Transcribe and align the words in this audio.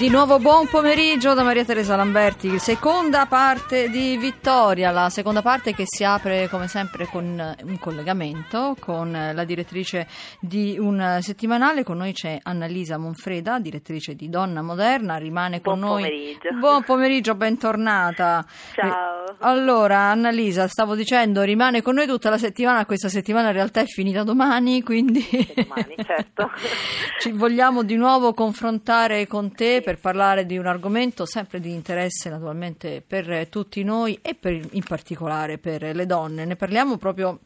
Di 0.00 0.08
nuovo 0.08 0.38
buon 0.38 0.66
pomeriggio 0.66 1.34
da 1.34 1.42
Maria 1.42 1.62
Teresa 1.62 1.94
Lamberti, 1.94 2.58
seconda 2.58 3.26
parte 3.26 3.90
di 3.90 4.16
Vittoria, 4.16 4.90
la 4.90 5.10
seconda 5.10 5.42
parte 5.42 5.74
che 5.74 5.82
si 5.84 6.04
apre 6.04 6.48
come 6.48 6.68
sempre 6.68 7.04
con 7.04 7.54
un 7.64 7.78
collegamento 7.78 8.74
con 8.80 9.12
la 9.12 9.44
direttrice 9.44 10.08
di 10.40 10.78
un 10.78 11.18
settimanale, 11.20 11.84
con 11.84 11.98
noi 11.98 12.14
c'è 12.14 12.38
Annalisa 12.42 12.96
Monfreda, 12.96 13.58
direttrice 13.58 14.14
di 14.14 14.30
Donna 14.30 14.62
Moderna, 14.62 15.16
rimane 15.16 15.60
con 15.60 15.78
buon 15.78 15.90
noi. 15.90 16.02
Pomeriggio. 16.04 16.48
Buon 16.58 16.82
pomeriggio, 16.82 17.34
bentornata. 17.34 18.42
Ciao. 18.72 19.26
Eh, 19.26 19.34
Allora, 19.40 19.98
Annalisa, 20.08 20.66
stavo 20.66 20.94
dicendo, 20.94 21.42
rimane 21.42 21.82
con 21.82 21.96
noi 21.96 22.06
tutta 22.06 22.30
la 22.30 22.38
settimana, 22.38 22.86
questa 22.86 23.10
settimana 23.10 23.48
in 23.48 23.54
realtà 23.54 23.82
è 23.82 23.84
finita 23.84 24.22
domani, 24.22 24.82
quindi 24.82 25.22
Domani, 25.54 25.94
certo. 26.02 26.50
ci 27.20 27.32
vogliamo 27.32 27.82
di 27.82 27.96
nuovo 27.96 28.32
confrontare 28.32 29.26
con 29.26 29.52
te 29.52 29.82
per 29.90 29.98
parlare 29.98 30.46
di 30.46 30.56
un 30.56 30.66
argomento 30.66 31.26
sempre 31.26 31.58
di 31.58 31.72
interesse 31.72 32.30
naturalmente 32.30 33.02
per 33.04 33.48
tutti 33.48 33.82
noi 33.82 34.16
e 34.22 34.36
per- 34.36 34.68
in 34.70 34.84
particolare 34.84 35.58
per 35.58 35.82
le 35.96 36.06
donne. 36.06 36.44
Ne 36.44 36.54
parliamo 36.54 36.96
proprio 36.96 37.40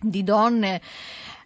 di 0.00 0.24
donne 0.24 0.80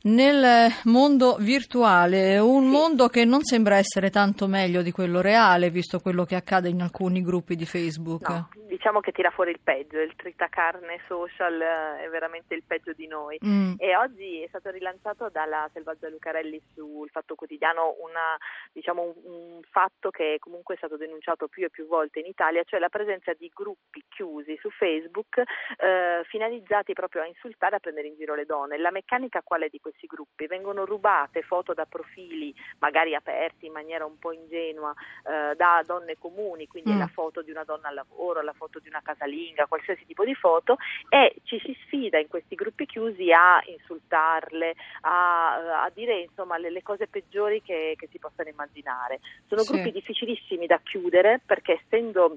nel 0.04 0.72
mondo 0.84 1.36
virtuale, 1.38 2.38
un 2.38 2.68
mondo 2.68 3.08
che 3.08 3.26
non 3.26 3.44
sembra 3.44 3.76
essere 3.76 4.08
tanto 4.08 4.46
meglio 4.46 4.80
di 4.80 4.92
quello 4.92 5.20
reale, 5.20 5.68
visto 5.68 6.00
quello 6.00 6.24
che 6.24 6.36
accade 6.36 6.70
in 6.70 6.80
alcuni 6.80 7.20
gruppi 7.20 7.54
di 7.54 7.66
Facebook. 7.66 8.26
No, 8.26 8.48
diciamo 8.80 9.00
che 9.00 9.12
tira 9.12 9.30
fuori 9.30 9.50
il 9.50 9.60
peggio, 9.62 10.00
il 10.00 10.16
tritacarne 10.16 11.02
social 11.06 11.60
eh, 11.60 12.04
è 12.04 12.08
veramente 12.08 12.54
il 12.54 12.62
peggio 12.66 12.94
di 12.94 13.06
noi. 13.06 13.38
Mm. 13.44 13.74
E 13.76 13.94
oggi 13.94 14.40
è 14.40 14.48
stato 14.48 14.70
rilanciato 14.70 15.28
dalla 15.28 15.68
Selvaggia 15.74 16.08
Lucarelli 16.08 16.58
sul 16.72 17.10
Fatto 17.10 17.34
Quotidiano 17.34 17.96
una, 18.00 18.38
diciamo, 18.72 19.02
un, 19.02 19.12
un 19.24 19.60
fatto 19.70 20.08
che 20.08 20.38
comunque 20.38 20.74
è 20.74 20.78
stato 20.78 20.96
denunciato 20.96 21.46
più 21.46 21.64
e 21.66 21.68
più 21.68 21.86
volte 21.86 22.20
in 22.20 22.26
Italia, 22.26 22.64
cioè 22.64 22.80
la 22.80 22.88
presenza 22.88 23.34
di 23.34 23.50
gruppi 23.54 24.02
chiusi 24.08 24.56
su 24.58 24.70
Facebook 24.70 25.36
eh, 25.36 26.22
finalizzati 26.24 26.94
proprio 26.94 27.20
a 27.20 27.26
insultare 27.26 27.74
e 27.74 27.76
a 27.76 27.80
prendere 27.80 28.08
in 28.08 28.16
giro 28.16 28.34
le 28.34 28.46
donne. 28.46 28.78
La 28.78 28.90
meccanica 28.90 29.42
qual 29.42 29.60
è 29.60 29.68
di 29.68 29.78
questi 29.78 30.06
gruppi? 30.06 30.46
Vengono 30.46 30.86
rubate 30.86 31.42
foto 31.42 31.74
da 31.74 31.84
profili 31.84 32.54
magari 32.78 33.14
aperti 33.14 33.66
in 33.66 33.72
maniera 33.72 34.06
un 34.06 34.18
po' 34.18 34.32
ingenua 34.32 34.94
eh, 35.26 35.54
da 35.54 35.82
donne 35.84 36.16
comuni, 36.18 36.66
quindi 36.66 36.92
Mm. 36.92 36.98
la 36.98 37.08
foto 37.08 37.42
di 37.42 37.50
una 37.50 37.64
donna 37.64 37.88
al 37.88 37.94
lavoro, 37.94 38.40
la 38.40 38.54
foto 38.54 38.69
di 38.78 38.88
una 38.88 39.02
casalinga, 39.02 39.66
qualsiasi 39.66 40.06
tipo 40.06 40.24
di 40.24 40.34
foto 40.34 40.76
e 41.08 41.36
ci 41.44 41.58
si 41.58 41.76
sfida 41.86 42.18
in 42.18 42.28
questi 42.28 42.54
gruppi 42.54 42.86
chiusi 42.86 43.32
a 43.32 43.60
insultarle, 43.66 44.74
a, 45.02 45.82
a 45.84 45.90
dire 45.92 46.20
insomma 46.20 46.56
le, 46.58 46.70
le 46.70 46.82
cose 46.82 47.06
peggiori 47.06 47.62
che, 47.62 47.94
che 47.98 48.08
si 48.10 48.18
possano 48.18 48.48
immaginare. 48.48 49.20
Sono 49.48 49.62
Sì. 49.62 49.72
gruppi 49.72 49.90
difficilissimi 49.90 50.66
da 50.66 50.80
chiudere 50.82 51.40
perché 51.44 51.80
essendo 51.84 52.36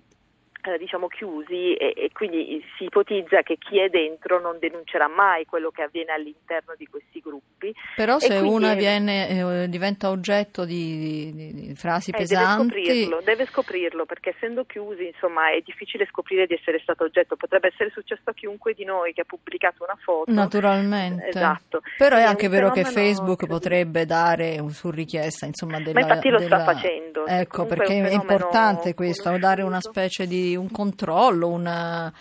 eh, 0.64 0.78
diciamo 0.78 1.08
chiusi 1.08 1.74
e, 1.76 1.94
e 1.96 2.10
quindi 2.14 2.64
si 2.78 2.86
ipotizza 2.86 3.42
che 3.42 3.58
chi 3.58 3.80
è 3.80 3.90
dentro 3.90 4.40
non 4.40 4.58
denuncerà 4.60 5.08
mai 5.08 5.46
quello 5.46 5.72
che 5.72 5.84
avviene 5.84 6.12
all'interno 6.14 6.74
di 6.78 6.86
questi 6.88 7.20
gruppi. 7.20 7.74
Però 7.96 8.18
E 8.18 8.20
se 8.22 8.38
è- 8.38 8.76
viene, 8.76 9.30
eh, 9.64 9.70
diventa 9.70 10.10
oggetto 10.10 10.66
di, 10.66 11.32
di- 11.34 11.54
di 11.54 11.76
frasi 11.76 12.10
Eh, 12.10 12.14
deve 12.14 12.24
pesanti, 12.26 12.64
scoprirlo, 12.84 13.22
deve 13.24 13.46
scoprirlo 13.46 14.06
perché 14.06 14.30
essendo 14.36 14.64
chiusi 14.66 15.08
insomma 15.08 15.52
è 15.52 15.60
difficile 15.64 16.06
scoprire 16.10 16.46
di 16.48 16.54
essere 16.54 16.80
stato 16.82 17.04
oggetto, 17.04 17.36
potrebbe 17.36 17.68
essere 17.68 17.90
successo 17.92 18.30
a 18.30 18.34
chiunque 18.34 18.74
di 18.74 18.86
noi 18.86 19.14
che 19.14 19.22
ha 19.22 19.26
pubblicato 19.26 19.84
una 19.84 19.98
foto. 20.02 20.32
naturalmente. 20.32 21.28
Esatto. 21.28 21.82
Però 21.98 22.16
è 22.16 22.24
anche 22.24 22.48
vero 22.48 22.72
che 22.72 22.84
Facebook 22.84 23.38
credibile. 23.46 23.48
potrebbe 23.60 24.06
dare 24.06 24.64
su 24.70 24.90
richiesta, 24.90 25.46
insomma, 25.46 25.80
della, 25.80 26.00
Ma 26.00 26.08
infatti 26.08 26.30
lo 26.30 26.40
sta 26.40 26.48
della- 26.58 26.64
facendo. 26.64 27.26
Ecco, 27.26 27.64
Comunque 27.64 27.78
perché 27.78 28.02
è 28.02 28.10
è 28.10 28.14
importante 28.14 28.94
questo, 28.94 29.38
dare 29.38 29.62
una 29.64 29.80
specie 29.82 30.28
di 30.28 30.53
un 30.56 30.70
controllo, 30.70 31.48
una... 31.48 32.14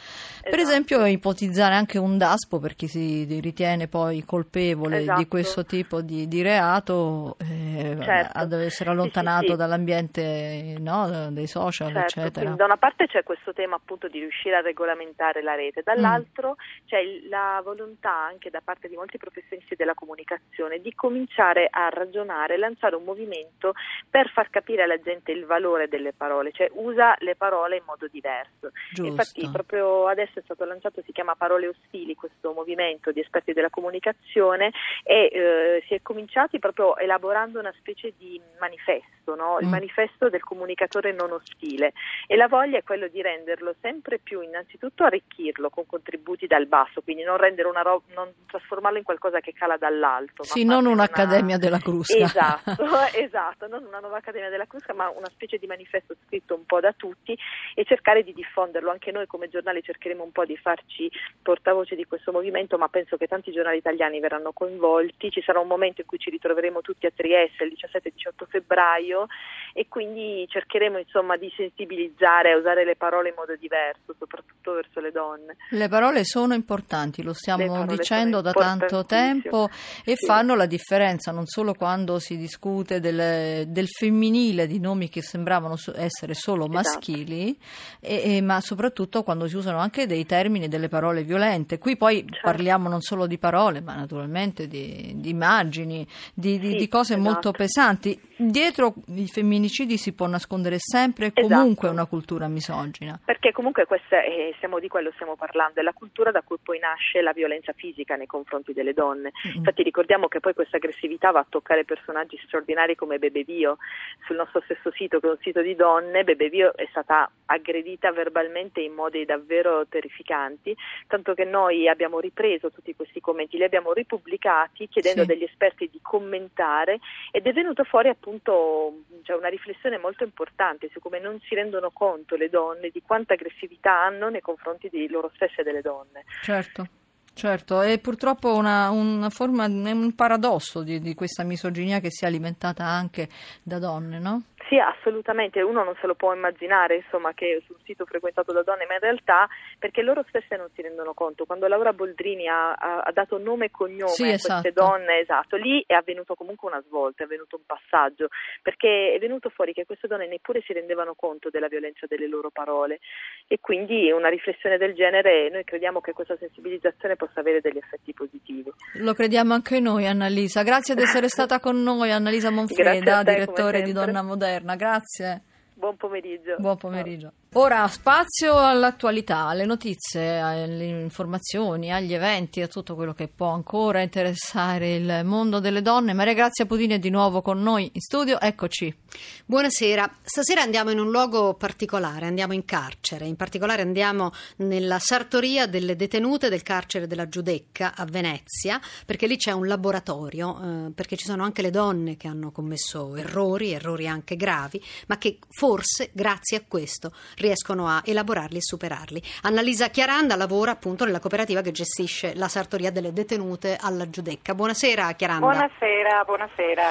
per 0.43 0.55
Esatto. 0.59 0.69
esempio 0.71 1.07
ipotizzare 1.07 1.75
anche 1.75 1.99
un 1.99 2.19
DASPO 2.19 2.59
per 2.59 2.75
chi 2.75 2.89
si 2.89 3.25
ritiene 3.41 3.89
poi 3.89 4.23
colpevole 4.25 4.99
di 4.99 5.03
Esatto. 5.05 5.27
questo 5.29 5.65
tipo 5.65 6.01
di, 6.03 6.29
di 6.29 6.43
reato, 6.43 7.37
eh, 7.41 7.97
Certo. 8.03 8.39
ad 8.39 8.53
essere 8.53 8.71
Sì, 8.71 8.83
sì, 8.83 8.89
allontanato 8.89 9.47
sì. 9.53 9.57
dall'ambiente 9.57 10.75
no, 10.79 11.29
dei 11.31 11.47
social, 11.47 11.93
Certo, 11.93 12.21
eccetera. 12.21 12.51
da 12.51 12.65
una 12.65 12.77
parte 12.77 13.07
c'è 13.07 13.23
questo 13.23 13.53
tema 13.53 13.77
appunto 13.77 14.09
di 14.09 14.19
riuscire 14.19 14.57
a 14.57 14.61
regolamentare 14.61 15.43
la 15.43 15.55
rete, 15.55 15.83
dall'altro 15.85 16.57
c'è 16.87 16.99
il- 16.99 17.29
la 17.29 17.61
volontà 17.65 18.13
anche 18.13 18.51
da 18.51 18.61
parte 18.63 18.89
di 18.89 18.97
molti 18.97 19.19
professionisti 19.19 19.75
della 19.77 19.95
comunicazione 19.95 20.79
di 20.81 20.95
cominciare 20.95 21.69
a 21.71 21.89
ragionare, 21.89 22.57
lanciare 22.59 22.97
un 22.97 23.05
movimento 23.05 23.73
per 24.11 24.31
far 24.31 24.51
capire 24.51 24.83
alla 24.83 25.01
gente 25.01 25.33
il 25.33 25.45
valore 25.47 25.89
delle 25.89 26.13
parole, 26.13 26.51
cioè 26.53 26.71
usa 26.75 27.15
le 27.21 27.37
parole 27.37 27.77
in 27.77 27.83
modo 27.87 28.07
diverso. 28.11 28.71
Giusto. 28.93 29.05
Infatti 29.11 29.49
proprio 29.51 30.09
adesso 30.09 30.32
è 30.41 30.43
stato 30.43 30.65
lanciato, 30.65 31.03
si 31.05 31.13
chiama 31.13 31.35
Parole 31.35 31.69
Ostili, 31.69 32.15
questo 32.15 32.53
movimento 32.53 33.11
di 33.13 33.21
esperti 33.21 33.53
della 33.53 33.71
comunicazione 33.71 34.73
e 35.05 35.31
eh, 35.33 35.85
si 35.87 35.95
è 35.95 36.03
cominciati 36.03 36.59
proprio 36.59 36.97
elaborando 36.97 37.59
una 37.59 37.73
specie 37.79 38.13
di 38.17 38.41
manifesto, 38.59 39.35
no? 39.35 39.59
il 39.61 39.67
Mm. 39.67 39.71
manifesto 39.71 40.29
del 40.29 40.43
comunicatore 40.43 41.13
non 41.13 41.33
ostile 41.33 41.93
e 42.27 42.37
la 42.37 42.49
voglia 42.49 42.79
è 42.79 42.83
quello 42.83 43.09
di 43.09 43.21
renderlo 43.23 43.75
sempre 43.81 44.19
più, 44.19 44.41
innanzitutto 44.41 45.05
arricchirlo 45.05 45.71
con 45.71 45.87
contributi 45.87 46.47
dal 46.47 46.67
basso, 46.67 47.03
quindi 47.03 47.23
non, 47.23 47.37
rendere 47.37 47.69
una 47.69 47.83
ro- 47.83 48.03
non 48.15 48.33
trasformarlo 48.47 48.99
in 48.99 49.05
qualcosa 49.05 49.41
che 49.41 49.53
cala 49.53 49.77
dall'alto. 49.77 50.43
Sì, 50.45 50.65
non 50.65 50.87
un'accademia 50.87 51.59
della 51.59 51.79
Crusca. 51.79 52.17
Esatto, 52.17 52.77
esatto, 53.15 53.67
non 53.67 53.85
una 53.85 53.99
nuova 54.01 54.19
Accademia 54.19 54.51
della 54.51 54.67
Crusca, 54.67 54.95
ma 54.95 55.09
una 55.11 55.29
specie 55.31 55.59
di 55.59 55.67
manifesto 55.67 56.15
scritto 56.27 56.55
un 56.55 56.65
po' 56.65 56.81
da 56.81 56.93
tutti 56.93 57.37
e 57.75 57.85
cercare 57.85 58.23
di 58.23 58.33
diffonderlo. 58.33 58.91
Anche 58.91 59.11
noi 59.11 59.27
come 59.27 59.49
giornali 59.49 59.83
cercheremo 59.83 60.22
un 60.23 60.33
po' 60.33 60.45
di 60.45 60.57
farci 60.57 61.11
portavoce 61.43 61.97
di 61.97 62.05
questo 62.05 62.33
movimento, 62.33 62.79
ma 62.79 62.89
penso 62.89 63.17
che 63.17 63.27
tanti 63.27 63.53
giornali 63.53 63.79
italiani 63.79 64.21
verranno 64.21 64.53
coinvolti. 64.53 65.31
Ci 65.31 65.43
sarà 65.43 65.61
un 65.61 65.69
momento 65.69 66.01
in 66.01 66.07
cui 66.07 66.19
ci 66.19 66.31
ritroveremo 66.31 66.81
tutti 66.81 67.07
a 67.07 67.13
Trieste 67.15 67.65
il 67.65 67.77
17-18 67.77 68.47
febbraio 68.49 69.27
e 69.75 69.87
quindi 69.89 70.47
cercheremo 70.49 70.99
insomma 70.99 71.37
di 71.37 71.53
sensibilizzare 71.57 72.53
a 72.53 72.57
usare 72.57 72.85
le 72.85 72.97
parole 72.97 73.31
in 73.31 73.35
modo 73.37 73.55
diverso, 73.57 74.15
soprattutto 74.19 74.73
verso 74.73 75.01
le 75.01 75.11
donne. 75.13 75.57
Le 75.71 75.89
parole 75.89 76.25
sono 76.25 76.55
importanti, 76.55 77.23
lo 77.23 77.33
stiamo 77.33 77.87
dicendo 77.87 78.41
da 78.41 78.53
tanto 78.53 79.05
tempo 79.05 79.69
e 80.05 80.17
Sì. 80.17 80.27
fanno 80.27 80.55
la 80.55 80.67
differenza 80.67 81.33
non 81.33 81.47
solo 81.47 81.75
quando 81.75 82.19
si 82.19 82.37
discute 82.37 83.01
del, 83.01 83.67
del 83.69 83.89
femminile 83.89 84.67
di 84.67 84.79
nomi 84.79 85.09
che 85.09 85.23
sembravano 85.23 85.75
essere 85.97 86.35
solo 86.35 86.65
Esatto. 86.69 86.71
maschili, 86.73 87.59
e- 88.01 88.37
e- 88.37 88.41
ma 88.43 88.61
soprattutto 88.61 89.23
quando 89.23 89.47
si 89.49 89.57
usano 89.57 89.79
anche 89.79 90.07
dei 90.13 90.27
termini 90.27 90.67
e 90.67 90.69
delle 90.69 90.89
parole 90.89 91.25
violente. 91.25 91.79
Qui 91.79 91.97
poi 91.97 92.19
Certo. 92.29 92.41
parliamo 92.43 92.89
non 92.89 93.01
solo 93.01 93.27
di 93.27 93.39
parole, 93.39 93.81
ma 93.81 93.95
naturalmente 93.95 94.69
di, 94.69 95.13
di 95.17 95.31
immagini, 95.31 96.07
di, 96.35 96.59
di- 96.59 96.71
Sì, 96.73 96.77
di 96.77 96.89
cose 96.89 97.15
esatto. 97.15 97.29
molto 97.31 97.51
pesanti. 97.53 98.21
Dietro 98.51 98.95
i 99.15 99.27
femminicidi 99.29 99.97
si 99.97 100.13
può 100.15 100.27
nascondere 100.27 100.77
sempre 100.79 101.27
e 101.27 101.33
Esatto. 101.35 101.55
comunque 101.61 101.89
una 101.89 102.07
cultura 102.07 102.49
misogina. 102.49 103.19
Perché 103.25 103.53
comunque 103.53 103.87
questa 103.87 104.23
è, 104.23 104.53
stiamo 104.57 104.79
di 104.79 104.89
quello 104.89 105.11
stiamo 105.15 105.37
parlando, 105.37 105.81
è 105.81 105.83
la 105.83 105.93
cultura 105.93 106.31
da 106.31 106.43
cui 106.43 106.57
poi 106.63 106.79
nasce 106.79 107.21
la 107.23 107.33
violenza 107.33 107.73
fisica 107.73 108.17
nei 108.17 108.27
confronti 108.27 108.73
delle 108.73 108.93
donne. 108.93 109.31
Mm. 109.49 109.57
Infatti 109.57 109.83
ricordiamo 109.83 110.29
che 110.29 110.41
poi 110.41 110.55
questa 110.55 110.77
aggressività 110.79 111.31
va 111.31 111.41
a 111.41 111.47
toccare 111.49 111.85
personaggi 111.85 112.39
straordinari 112.45 112.97
come 112.97 113.19
Bebe 113.19 113.43
Vio. 113.45 113.79
Sul 114.27 114.37
nostro 114.37 114.61
stesso 114.65 114.91
sito, 114.93 115.21
che 115.21 115.27
è 115.27 115.31
un 115.31 115.39
sito 115.41 115.61
di 115.63 115.75
donne, 115.75 116.25
Bebe 116.25 116.49
Vio 116.49 116.75
è 116.75 116.87
stata 116.91 117.31
aggredita 117.47 118.11
verbalmente 118.13 118.81
in 118.81 118.93
modi 118.95 119.25
davvero 119.25 119.87
terrificanti, 119.89 120.75
tanto 121.07 121.35
che 121.35 121.45
noi 121.45 121.89
abbiamo 121.89 122.19
ripreso 122.21 122.71
tutti 122.71 122.95
questi 122.95 123.21
commenti, 123.21 123.57
li 123.57 123.65
abbiamo 123.65 123.93
ripubblicati 123.93 124.89
chiedendo 124.89 125.23
Sì. 125.23 125.27
degli 125.29 125.45
esperti 125.45 125.89
di 125.93 125.99
commentare 126.03 126.99
ed 127.31 127.47
è 127.47 127.53
venuto 127.53 127.85
fuori 127.85 128.09
appunto 128.09 128.31
cioè, 128.41 129.37
una 129.37 129.49
riflessione 129.49 129.99
molto 129.99 130.25
importante 130.25 130.89
su 130.93 131.01
come 131.01 131.19
non 131.19 131.39
si 131.41 131.55
rendono 131.55 131.91
conto 131.91 132.37
le 132.37 132.49
donne 132.49 132.91
di 132.91 133.03
quanta 133.03 133.35
aggressività 133.35 134.03
hanno 134.03 134.29
nei 134.29 134.41
confronti 134.41 134.89
di 134.89 135.09
loro 135.09 135.31
stesse 135.35 135.61
e 135.61 135.65
delle 135.65 135.83
donne. 135.83 136.25
Certo. 136.43 136.87
Certo, 137.35 137.81
è 137.81 137.99
purtroppo 137.99 138.55
una, 138.55 138.91
una 138.91 139.31
forma, 139.31 139.65
un 139.65 140.15
paradosso 140.15 140.83
di, 140.83 141.01
di 141.01 141.15
questa 141.15 141.45
misoginia 141.45 141.99
che 141.99 142.11
si 142.11 142.25
è 142.25 142.29
alimentata 142.29 142.85
anche 142.85 143.29
da 143.63 143.79
donne, 143.79 144.19
no? 144.19 144.43
Sì, 144.69 144.79
assolutamente, 144.79 145.61
uno 145.63 145.83
non 145.83 145.95
se 146.01 146.07
lo 146.07 146.15
può 146.15 146.35
immaginare, 146.35 146.97
insomma, 146.97 147.33
che 147.33 147.63
sul 147.67 147.77
sito 147.85 148.05
frequentato 148.05 148.53
da 148.53 148.63
donne, 148.63 148.87
ma 148.87 148.95
in 148.95 149.01
realtà 149.01 149.49
perché 149.83 150.03
loro 150.03 150.25
stesse 150.29 150.55
non 150.55 150.69
si 150.77 150.81
rendono 150.81 151.13
conto. 151.13 151.45
Quando 151.45 151.67
Laura 151.67 151.93
Boldrini 151.93 152.47
ha, 152.47 152.71
ha, 152.75 153.01
ha 153.01 153.11
dato 153.11 153.37
nome 153.37 153.65
e 153.65 153.71
cognome 153.73 154.13
sì, 154.13 154.23
a 154.23 154.29
esatto. 154.29 154.61
queste 154.61 154.81
donne, 154.81 155.19
esatto, 155.19 155.57
lì 155.57 155.83
è 155.85 155.95
avvenuto 155.95 156.37
comunque 156.37 156.69
una 156.69 156.81
svolta, 156.87 157.25
è 157.25 157.27
avvenuto 157.27 157.57
un 157.57 157.65
passaggio, 157.67 158.29
perché 158.63 159.13
è 159.13 159.19
venuto 159.19 159.51
fuori 159.51 159.73
che 159.73 159.85
queste 159.85 160.07
donne 160.07 160.29
neppure 160.29 160.63
si 160.65 160.73
rendevano 160.73 161.15
conto 161.17 161.51
della 161.51 161.67
violenza 161.67 162.07
delle 162.07 162.29
loro 162.29 162.51
parole 162.51 163.01
e 163.49 163.59
quindi 163.61 164.09
una 164.13 164.29
riflessione 164.29 164.79
del 164.79 164.95
genere, 164.95 165.51
noi 165.51 165.65
crediamo 165.65 166.01
che 166.01 166.13
questa 166.13 166.37
sensibilizzazione 166.37 167.17
possa 167.17 167.41
avere 167.41 167.61
degli 167.61 167.79
effetti 167.79 168.15
positivi. 168.15 168.71
Lo 168.99 169.15
crediamo 169.15 169.53
anche 169.53 169.81
noi, 169.81 170.07
Annalisa. 170.07 170.63
Grazie 170.63 170.95
di 170.95 171.03
essere 171.03 171.27
stata 171.27 171.59
con 171.59 171.83
noi, 171.83 172.13
Annalisa 172.13 172.51
Monfreda, 172.51 173.25
te, 173.25 173.33
direttore 173.33 173.83
di 173.83 173.91
Donna 173.91 174.23
Moderna. 174.23 174.77
Grazie. 174.77 175.43
Buon 175.75 175.97
pomeriggio. 175.97 176.55
Buon 176.59 176.77
pomeriggio. 176.77 177.33
Ora 177.55 177.87
spazio 177.87 178.57
all'attualità, 178.57 179.45
alle 179.49 179.67
notizie, 179.67 180.39
alle 180.39 180.87
informazioni, 180.87 181.93
agli 181.93 182.15
eventi, 182.15 182.63
a 182.63 182.67
tutto 182.67 182.95
quello 182.95 183.13
che 183.13 183.29
può 183.29 183.49
ancora 183.49 184.01
interessare 184.01 184.95
il 184.95 185.21
mondo 185.25 185.61
delle 185.61 185.83
donne. 185.83 186.15
Maria 186.15 186.33
Grazia 186.33 186.65
Pudini 186.65 186.95
è 186.95 186.99
di 186.99 187.11
nuovo 187.11 187.43
con 187.43 187.61
noi 187.61 187.91
in 187.93 188.01
studio, 188.01 188.41
eccoci. 188.41 188.97
Buonasera, 189.45 190.11
stasera 190.23 190.63
andiamo 190.63 190.93
in 190.93 190.99
un 190.99 191.11
luogo 191.11 191.53
particolare, 191.53 192.25
andiamo 192.25 192.55
in 192.55 192.65
carcere, 192.65 193.27
in 193.27 193.37
particolare 193.37 193.83
andiamo 193.83 194.33
nella 194.57 194.99
sartoria 194.99 195.67
delle 195.67 195.95
detenute 195.95 196.49
del 196.49 196.63
carcere 196.63 197.07
della 197.07 197.29
Giudecca 197.29 197.93
a 197.95 198.07
Venezia, 198.07 198.81
perché 199.05 199.27
lì 199.27 199.37
c'è 199.37 199.53
un 199.53 199.67
laboratorio, 199.67 200.87
eh, 200.87 200.91
perché 200.93 201.19
ci 201.19 201.27
sono 201.27 201.45
anche 201.45 201.61
le 201.61 201.71
donne 201.71 202.17
che 202.17 202.29
hanno 202.29 202.51
commesso 202.51 203.15
errori, 203.15 203.73
errori 203.73 204.09
anche 204.09 204.37
gravi, 204.37 204.83
ma 205.09 205.19
che 205.19 205.39
forse 205.51 206.09
grazie 206.15 206.57
a 206.57 206.63
questo 206.67 207.13
riescono 207.43 207.89
a 207.89 208.01
elaborarli 208.05 208.57
e 208.57 208.63
superarli. 208.63 209.23
Annalisa 209.43 209.89
Chiaranda 209.89 210.37
lavora 210.37 210.71
appunto 210.71 211.05
nella 211.05 211.21
cooperativa 211.21 211.61
che 211.61 211.73
gestisce 211.73 212.35
la 212.35 212.49
sartoria 212.49 212.91
delle 212.91 213.13
detenute 213.13 213.77
alla 213.79 214.09
Giudecca. 214.09 214.55
Buonasera 214.55 215.13
Chiaranda. 215.13 215.47
Buonasera, 215.47 216.25
buonasera. 216.25 216.85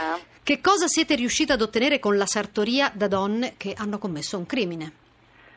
Che 0.44 0.62
cosa 0.62 0.88
siete 0.88 1.16
riusciti 1.16 1.52
ad 1.52 1.62
ottenere 1.62 2.00
con 2.00 2.18
la 2.18 2.26
sartoria 2.26 2.92
da 2.94 3.08
donne 3.08 3.54
che 3.58 3.74
hanno 3.76 3.98
commesso 3.98 4.38
un 4.38 4.46
crimine? 4.46 4.92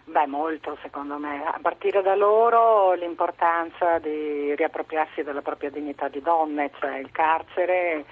Beh, 0.05 0.27
molto 0.27 0.77
secondo 0.83 1.17
me. 1.17 1.43
A 1.45 1.59
partire 1.61 2.03
da 2.03 2.15
loro 2.15 2.93
l'importanza 2.93 3.99
di 3.99 4.55
riappropriarsi 4.55 5.23
della 5.23 5.41
propria 5.41 5.71
dignità 5.71 6.09
di 6.09 6.21
donne, 6.21 6.71
cioè 6.79 6.99
il 6.99 7.11
carcere, 7.11 8.05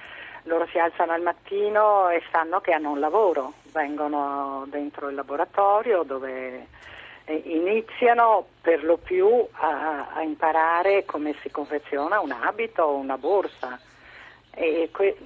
loro 0.45 0.67
si 0.69 0.79
alzano 0.79 1.13
al 1.13 1.23
mattino 1.23 2.09
e 2.09 2.23
sanno 2.33 2.61
che 2.61 2.73
hanno 2.73 2.91
un 2.91 2.99
lavoro, 2.99 3.53
vengono 3.73 4.65
dentro 4.69 5.09
il 5.09 5.15
laboratorio 5.15 6.03
dove 6.03 6.67
eh, 7.25 7.43
iniziano 7.47 8.47
per 8.61 8.85
lo 8.85 8.99
più 8.99 9.29
a, 9.53 10.09
a 10.13 10.23
imparare 10.23 11.05
come 11.05 11.35
si 11.43 11.51
confeziona 11.51 12.21
un 12.21 12.33
abito 12.33 12.83
o 12.83 12.97
una 12.97 13.19
borsa. 13.19 13.81
Que- 14.91 15.17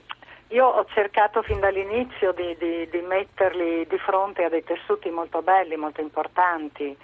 io 0.51 0.65
ho 0.65 0.85
cercato 0.87 1.43
fin 1.43 1.59
dall'inizio 1.59 2.33
di, 2.33 2.57
di, 2.57 2.89
di, 2.89 3.01
metterli 3.01 3.85
di 3.87 3.99
fronte 3.99 4.45
a 4.45 4.49
dei 4.49 4.63
tessuti 4.63 5.11
molto 5.11 5.43
belli, 5.43 5.77
molto 5.77 6.01
importanti 6.01 6.97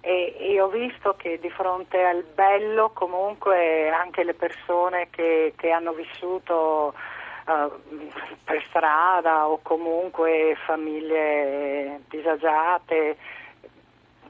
e, 0.00 0.36
e, 0.38 0.60
ho 0.60 0.68
visto 0.68 1.14
che 1.16 1.40
di 1.40 1.50
fronte 1.50 2.04
al 2.04 2.22
bello 2.22 2.90
comunque 2.90 3.88
anche 3.88 4.22
le 4.22 4.34
persone 4.34 5.08
che, 5.10 5.54
che 5.56 5.70
hanno 5.70 5.92
vissuto 5.92 6.94
uh, 7.46 7.72
per 8.44 8.64
strada 8.68 9.48
o 9.48 9.60
comunque 9.62 10.56
famiglie 10.66 12.00
disagiate 12.08 13.16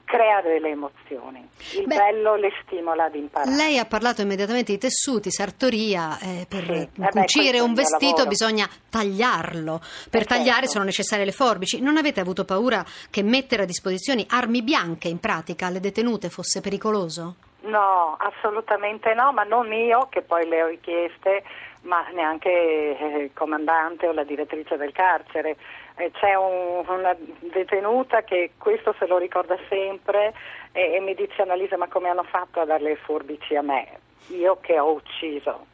crea 0.05 0.39
delle 0.41 0.69
emozioni. 0.69 1.49
Il 1.73 1.87
Beh, 1.87 1.95
bello 1.95 2.35
le 2.35 2.51
stimola 2.61 3.05
ad 3.05 3.15
imparare. 3.15 3.55
Lei 3.55 3.79
ha 3.79 3.85
parlato 3.85 4.21
immediatamente 4.21 4.71
di 4.71 4.77
tessuti, 4.77 5.31
sartoria, 5.31 6.19
eh, 6.19 6.45
per 6.47 6.63
Sì, 6.63 6.71
eh 6.71 6.89
beh, 6.95 7.09
cucire 7.09 7.57
è 7.57 7.61
un 7.61 7.73
vestito 7.73 8.27
bisogna 8.27 8.69
tagliarlo. 8.89 9.81
Per 10.11 10.21
Eh, 10.21 10.25
tagliare 10.25 10.59
certo. 10.59 10.71
sono 10.73 10.83
necessarie 10.85 11.25
le 11.25 11.31
forbici. 11.31 11.81
Non 11.81 11.97
avete 11.97 12.19
avuto 12.19 12.45
paura 12.45 12.85
che 13.09 13.23
mettere 13.23 13.63
a 13.63 13.65
disposizione 13.65 14.25
armi 14.29 14.61
bianche 14.61 15.07
in 15.07 15.19
pratica 15.19 15.65
alle 15.65 15.79
detenute 15.79 16.29
fosse 16.29 16.61
pericoloso? 16.61 17.35
No, 17.61 18.15
assolutamente 18.19 19.15
no, 19.15 19.33
ma 19.33 19.41
non 19.41 19.73
io 19.73 20.07
che 20.11 20.21
poi 20.21 20.47
le 20.47 20.61
ho 20.61 20.67
richieste, 20.67 21.43
ma 21.85 22.05
neanche 22.13 22.49
eh, 22.49 23.17
il 23.23 23.31
comandante 23.33 24.07
o 24.07 24.11
la 24.11 24.23
direttrice 24.23 24.77
del 24.77 24.91
carcere. 24.91 25.55
Eh, 25.95 26.11
c'è 26.11 26.35
un- 26.35 26.83
una 26.87 27.15
detenuta 27.39 28.23
che 28.23 28.51
questo 28.57 28.93
se 28.99 29.07
lo 29.07 29.17
ricorda 29.17 29.57
sempre 29.69 30.33
e, 30.71 30.93
e 30.93 30.99
mi 30.99 31.13
dice 31.15 31.41
Annalisa 31.41 31.77
ma 31.77 31.87
come 31.87 32.09
hanno 32.09 32.23
fatto 32.23 32.59
a 32.59 32.65
dare 32.65 32.83
le 32.83 32.95
forbici 32.97 33.55
a 33.55 33.61
me? 33.61 33.87
Io 34.27 34.57
che 34.59 34.79
ho 34.79 34.91
ucciso. 34.91 35.67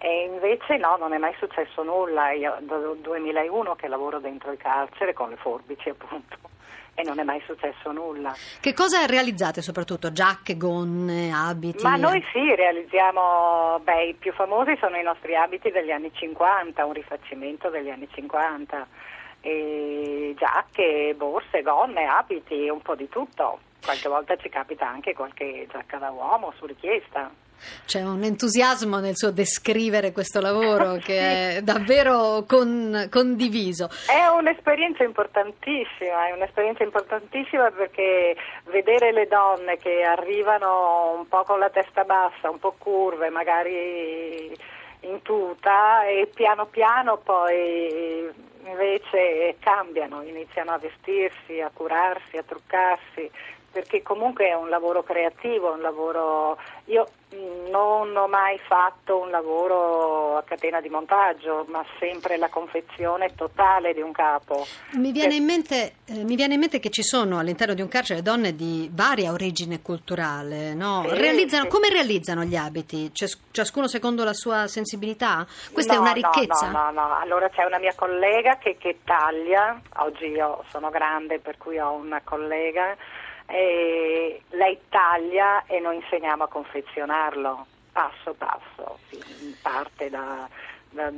E 0.00 0.24
invece 0.24 0.76
no, 0.76 0.96
non 0.96 1.12
è 1.12 1.18
mai 1.18 1.34
successo 1.38 1.82
nulla. 1.82 2.30
Io 2.30 2.56
dal 2.60 2.98
2001 2.98 3.74
che 3.74 3.88
lavoro 3.88 4.20
dentro 4.20 4.52
il 4.52 4.58
carcere 4.58 5.12
con 5.12 5.30
le 5.30 5.36
forbici 5.36 5.88
appunto 5.88 6.36
e 6.98 7.04
non 7.04 7.20
è 7.20 7.22
mai 7.22 7.40
successo 7.46 7.92
nulla. 7.92 8.34
Che 8.58 8.74
cosa 8.74 9.06
realizzate 9.06 9.62
soprattutto? 9.62 10.10
Giacche, 10.10 10.56
gonne, 10.56 11.30
abiti? 11.32 11.84
Ma 11.84 11.94
noi 11.94 12.20
sì, 12.32 12.52
realizziamo, 12.56 13.78
beh, 13.84 14.06
i 14.06 14.14
più 14.14 14.32
famosi 14.32 14.76
sono 14.80 14.96
i 14.96 15.04
nostri 15.04 15.36
abiti 15.36 15.70
degli 15.70 15.92
anni 15.92 16.10
50, 16.12 16.84
un 16.84 16.92
rifacimento 16.92 17.68
degli 17.70 17.88
anni 17.88 18.08
50, 18.12 18.84
e 19.42 20.34
giacche, 20.36 21.14
borse, 21.16 21.62
gonne, 21.62 22.04
abiti, 22.04 22.68
un 22.68 22.82
po' 22.82 22.96
di 22.96 23.08
tutto. 23.08 23.60
Qualche 23.80 24.08
volta 24.08 24.34
ci 24.34 24.48
capita 24.48 24.88
anche 24.88 25.14
qualche 25.14 25.68
giacca 25.70 25.98
da 25.98 26.10
uomo 26.10 26.52
su 26.56 26.66
richiesta. 26.66 27.30
C'è 27.86 28.02
un 28.02 28.22
entusiasmo 28.22 28.98
nel 28.98 29.16
suo 29.16 29.30
descrivere 29.30 30.12
questo 30.12 30.40
lavoro 30.40 30.96
che 31.02 31.56
è 31.56 31.62
davvero 31.62 32.44
con- 32.46 33.08
condiviso. 33.10 33.88
È 34.06 34.26
un'esperienza 34.26 35.04
importantissima, 35.04 36.28
è 36.28 36.32
un'esperienza 36.32 36.82
importantissima 36.82 37.70
perché 37.70 38.36
vedere 38.64 39.12
le 39.12 39.26
donne 39.26 39.76
che 39.76 40.02
arrivano 40.02 41.14
un 41.16 41.28
po' 41.28 41.44
con 41.44 41.58
la 41.58 41.70
testa 41.70 42.04
bassa, 42.04 42.50
un 42.50 42.58
po' 42.58 42.74
curve, 42.78 43.30
magari 43.30 44.56
in 45.00 45.22
tuta 45.22 46.04
e 46.06 46.28
piano 46.34 46.66
piano 46.66 47.18
poi 47.18 48.28
invece 48.64 49.56
cambiano, 49.60 50.22
iniziano 50.22 50.72
a 50.72 50.78
vestirsi, 50.78 51.60
a 51.60 51.70
curarsi, 51.72 52.36
a 52.36 52.42
truccarsi, 52.42 53.30
perché 53.70 54.02
comunque 54.02 54.48
è 54.48 54.54
un 54.54 54.68
lavoro 54.68 55.02
creativo, 55.02 55.72
un 55.72 55.80
lavoro... 55.80 56.56
Io 56.86 57.06
mh, 57.30 57.68
non 57.70 58.16
ho 58.16 58.26
mai 58.26 58.58
fatto 58.66 59.18
un 59.18 59.30
lavoro 59.30 60.36
a 60.38 60.42
catena 60.42 60.80
di 60.80 60.88
montaggio, 60.88 61.66
ma 61.68 61.84
sempre 61.98 62.38
la 62.38 62.48
confezione 62.48 63.34
totale 63.34 63.92
di 63.92 64.00
un 64.00 64.12
capo. 64.12 64.66
Mi 64.92 65.12
viene, 65.12 65.34
Eh. 65.34 65.36
in 65.36 65.44
mente, 65.44 65.92
eh, 66.06 66.24
mi 66.24 66.34
viene 66.34 66.54
in 66.54 66.60
mente 66.60 66.78
che 66.80 66.88
ci 66.88 67.02
sono 67.02 67.38
all'interno 67.38 67.74
di 67.74 67.82
un 67.82 67.88
carcere 67.88 68.22
donne 68.22 68.54
di 68.54 68.88
varia 68.92 69.32
origine 69.32 69.82
culturale, 69.82 70.72
no? 70.72 71.04
Sì, 71.06 71.14
Realizzano- 71.16 71.64
sì. 71.64 71.68
come 71.70 71.90
realizzano 71.90 72.44
gli 72.44 72.56
abiti? 72.56 73.12
Cias- 73.12 73.38
ciascuno 73.50 73.86
secondo 73.86 74.24
la 74.24 74.32
sua 74.32 74.66
sensibilità? 74.66 75.46
Questa 75.72 75.92
è 75.92 75.96
No, 75.96 76.02
una 76.02 76.12
no, 76.12 76.16
ricchezza? 76.16 76.70
No, 76.70 76.90
no, 76.90 77.06
no, 77.08 77.18
allora 77.18 77.50
c'è 77.50 77.64
una 77.64 77.78
mia 77.78 77.92
collega 77.94 78.56
che, 78.56 78.78
che 78.78 79.00
taglia, 79.04 79.78
oggi 79.98 80.26
io 80.28 80.64
sono 80.70 80.88
grande 80.88 81.38
per 81.38 81.58
cui 81.58 81.78
ho 81.78 81.92
una 81.92 82.22
collega, 82.24 82.96
e 83.50 84.42
lei 84.50 84.78
taglia 84.88 85.64
e 85.66 85.80
noi 85.80 85.96
insegniamo 85.96 86.44
a 86.44 86.48
confezionarlo 86.48 87.66
passo 87.92 88.34
passo, 88.34 88.98
parte 89.62 90.10
da, 90.10 90.46
da- 90.90 91.10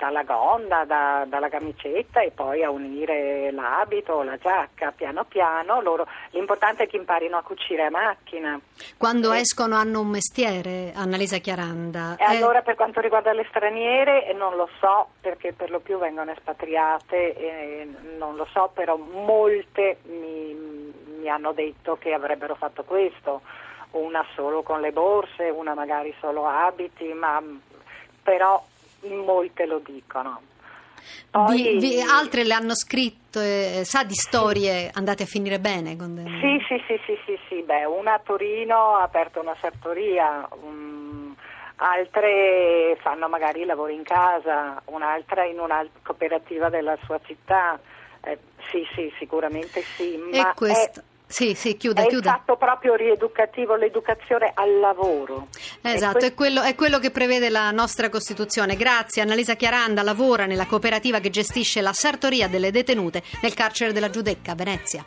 dalla 0.00 0.22
gonna, 0.22 0.86
da- 0.86 1.26
dalla 1.28 1.50
camicetta 1.50 2.22
e 2.22 2.30
poi 2.30 2.64
a 2.64 2.70
unire 2.70 3.50
l'abito 3.52 4.14
o 4.14 4.22
la 4.22 4.38
giacca, 4.38 4.92
piano 4.92 5.24
piano, 5.24 5.82
loro, 5.82 6.06
l'importante 6.30 6.84
è 6.84 6.86
che 6.88 6.96
imparino 6.96 7.36
a 7.36 7.42
cucire 7.42 7.84
a 7.84 7.90
macchina. 7.90 8.58
Quando 8.96 9.30
Eh. 9.34 9.40
escono 9.40 9.76
hanno 9.76 10.00
un 10.00 10.08
mestiere, 10.08 10.92
Annalisa 10.94 11.36
Chiaranda. 11.36 12.16
E 12.16 12.22
Eh, 12.24 12.36
allora 12.36 12.62
per 12.62 12.76
quanto 12.76 13.00
riguarda 13.00 13.34
le 13.34 13.44
straniere 13.50 14.26
eh, 14.26 14.32
non 14.32 14.56
lo 14.56 14.70
so 14.80 15.08
perché 15.20 15.52
per 15.52 15.70
lo 15.70 15.80
più 15.80 15.98
vengono 15.98 16.30
espatriate, 16.30 17.36
e 17.36 17.88
non 18.16 18.36
lo 18.36 18.46
so, 18.50 18.70
però 18.72 18.96
molte 18.96 19.98
mi, 20.04 20.89
mi 21.20 21.28
hanno 21.28 21.52
detto 21.52 21.96
che 21.98 22.12
avrebbero 22.12 22.54
fatto 22.54 22.82
questo, 22.84 23.42
una 23.92 24.24
solo 24.34 24.62
con 24.62 24.80
le 24.80 24.92
borse, 24.92 25.50
una 25.50 25.74
magari 25.74 26.14
solo 26.20 26.46
abiti, 26.46 27.12
ma 27.12 27.42
però 28.22 28.64
molte 29.00 29.66
lo 29.66 29.80
dicono. 29.84 30.40
Poi- 31.30 31.78
vi- 31.78 31.78
vi- 31.78 32.00
altre 32.00 32.44
le 32.44 32.54
hanno 32.54 32.74
scritto, 32.74 33.40
eh, 33.40 33.82
sa 33.84 34.04
di 34.04 34.14
storie 34.14 34.90
andate 34.92 35.22
a 35.22 35.26
finire 35.26 35.58
bene? 35.58 35.96
Con 35.96 36.16
Sì, 36.40 36.58
sì, 36.66 36.82
sì, 36.86 37.00
sì, 37.06 37.18
sì, 37.24 37.38
sì, 37.48 37.62
beh, 37.62 37.84
una 37.84 38.14
a 38.14 38.18
Torino 38.18 38.96
ha 38.96 39.02
aperto 39.02 39.40
una 39.40 39.56
sartoria, 39.60 40.46
um, 40.62 41.34
altre 41.76 42.96
fanno 43.00 43.28
magari 43.28 43.64
lavori 43.64 43.94
in 43.94 44.02
casa, 44.02 44.82
un'altra 44.86 45.44
in 45.44 45.58
una 45.58 45.86
cooperativa 46.02 46.68
della 46.68 46.96
sua 47.04 47.18
città, 47.24 47.78
Eh, 48.22 48.38
sì, 48.70 48.86
sì, 48.94 49.10
sicuramente 49.18 49.80
sì, 49.96 50.14
ma 50.30 50.52
è, 50.52 50.92
Sì, 51.30 51.54
sì, 51.54 51.76
chiuda, 51.76 52.00
è 52.00 52.04
il 52.06 52.10
chiuda. 52.10 52.32
fatto 52.32 52.56
proprio 52.56 52.96
rieducativo, 52.96 53.76
l'educazione 53.76 54.50
al 54.52 54.80
lavoro. 54.80 55.46
Esatto, 55.80 56.24
E 56.24 56.26
è 56.26 56.34
quello, 56.34 56.60
è 56.60 56.74
quello 56.74 56.98
che 56.98 57.12
prevede 57.12 57.48
la 57.50 57.70
nostra 57.70 58.08
Costituzione. 58.08 58.74
Grazie. 58.74 59.22
Annalisa 59.22 59.54
Chiaranda 59.54 60.02
lavora 60.02 60.46
nella 60.46 60.66
cooperativa 60.66 61.20
che 61.20 61.30
gestisce 61.30 61.80
la 61.82 61.92
sartoria 61.92 62.48
delle 62.48 62.72
detenute 62.72 63.22
nel 63.42 63.54
carcere 63.54 63.92
della 63.92 64.10
Giudecca, 64.10 64.56
Venezia. 64.56 65.04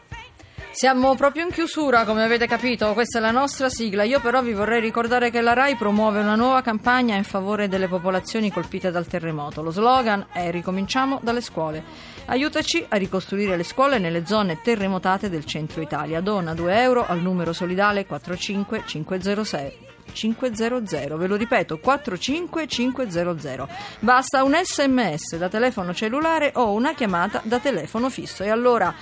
Siamo 0.74 1.14
proprio 1.14 1.44
in 1.44 1.52
chiusura, 1.52 2.04
come 2.04 2.24
avete 2.24 2.48
capito, 2.48 2.94
questa 2.94 3.20
è 3.20 3.22
la 3.22 3.30
nostra 3.30 3.70
sigla. 3.70 4.02
Io 4.02 4.20
però 4.20 4.42
vi 4.42 4.54
vorrei 4.54 4.82
ricordare 4.82 5.30
che 5.30 5.40
la 5.40 5.54
RAI 5.54 5.76
promuove 5.76 6.20
una 6.20 6.34
nuova 6.34 6.64
campagna 6.64 7.16
in 7.16 7.24
favore 7.24 7.68
delle 7.68 7.88
popolazioni 7.88 8.52
colpite 8.52 8.90
dal 8.90 9.06
terremoto. 9.06 9.62
Lo 9.62 9.70
slogan 9.70 10.26
è 10.32 10.50
Ricominciamo 10.50 11.20
dalle 11.22 11.42
scuole. 11.42 11.84
Aiutaci 12.26 12.84
a 12.90 12.98
ricostruire 12.98 13.56
le 13.56 13.64
scuole 13.64 14.00
nelle 14.00 14.26
zone 14.26 14.62
terremotate 14.64 15.30
del 15.30 15.46
centro 15.46 15.80
Italia. 15.80 16.22
Dona 16.22 16.56
2 16.56 16.82
euro 16.82 17.06
al 17.06 17.22
numero 17.22 17.54
solidale 17.54 18.08
45506. 18.08 19.78
500, 20.12 21.18
ve 21.18 21.28
lo 21.28 21.36
ripeto 21.36 21.78
45500 21.78 23.68
basta 24.00 24.44
un 24.44 24.60
sms 24.62 25.38
da 25.38 25.50
telefono 25.50 25.94
cellulare 25.94 26.52
o 26.56 26.74
una 26.74 26.94
chiamata 26.94 27.42
da 27.44 27.60
telefono 27.60 28.10
fisso. 28.10 28.44
E 28.44 28.50
allora 28.50 28.94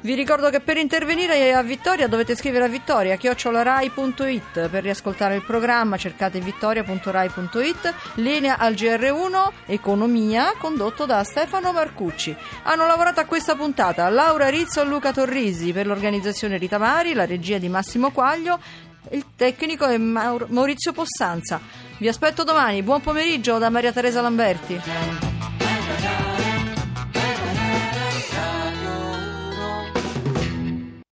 vi 0.00 0.14
ricordo 0.14 0.50
che 0.50 0.60
per 0.60 0.76
intervenire 0.76 1.52
a 1.52 1.62
Vittoria 1.62 2.06
dovete 2.06 2.36
scrivere 2.36 2.64
a 2.64 2.68
vittoria 2.68 3.16
chiocciolarai.it 3.16 4.68
per 4.68 4.82
riascoltare 4.82 5.34
il 5.34 5.42
programma 5.42 5.96
cercate 5.96 6.38
vittoria.rai.it 6.38 7.94
linea 8.14 8.58
al 8.58 8.74
GR1 8.74 9.48
Economia 9.66 10.52
condotto 10.58 11.06
da 11.06 11.24
Stefano 11.24 11.72
Marcucci. 11.72 12.36
Hanno 12.64 12.86
lavorato 12.86 13.20
a 13.20 13.24
questa 13.24 13.56
puntata 13.56 14.08
Laura 14.08 14.48
Rizzo 14.48 14.82
e 14.82 14.84
Luca 14.84 15.12
Torrisi 15.12 15.72
per 15.72 15.86
l'organizzazione 15.86 16.58
Rita 16.58 16.78
Mari 16.78 17.14
la 17.14 17.26
regia 17.26 17.58
di 17.58 17.68
Massimo 17.68 18.10
Quaglio 18.10 18.60
il 19.10 19.24
tecnico 19.36 19.86
è 19.86 19.96
Maur- 19.98 20.48
Maurizio 20.48 20.92
Possanza. 20.92 21.60
Vi 21.98 22.08
aspetto 22.08 22.44
domani. 22.44 22.82
Buon 22.82 23.00
pomeriggio 23.00 23.58
da 23.58 23.70
Maria 23.70 23.92
Teresa 23.92 24.20
Lamberti 24.20 24.80